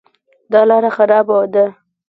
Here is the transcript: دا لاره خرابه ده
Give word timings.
دا 0.51 0.61
لاره 0.69 0.89
خرابه 0.97 1.37
ده 1.53 1.65